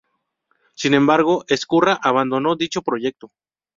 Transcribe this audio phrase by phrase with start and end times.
[0.73, 3.29] Sin embargo Ezcurra abandonó dicho proyecto.